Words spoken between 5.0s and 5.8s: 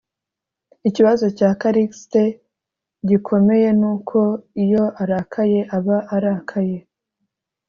arakaye